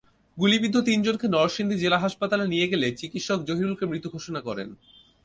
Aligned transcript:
গুলিবিদ্ধ 0.37 0.75
তিনজনকে 0.87 1.25
নরসিংদী 1.27 1.75
জেলা 1.79 1.97
হাসপাতালে 1.99 2.45
নিয়ে 2.47 2.69
গেলে 2.71 2.87
চিকিৎসক 2.99 3.39
জহিরুলকে 3.47 3.85
মৃত 3.85 4.05
ঘোষণা 4.15 4.41
করেন। 4.47 4.69